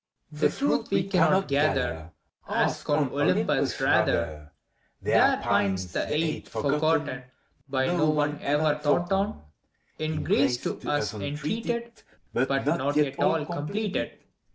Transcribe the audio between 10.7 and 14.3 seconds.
us entreated. But not yet all completed.